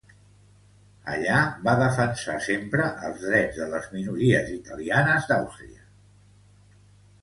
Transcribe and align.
Allí 1.15 1.35
va 1.67 1.75
defensar 1.83 2.39
sempre 2.47 2.89
els 3.11 3.23
drets 3.29 3.63
de 3.63 3.71
les 3.77 3.89
minories 3.99 4.53
italianes 4.59 5.31
d'Àustria. 5.33 5.89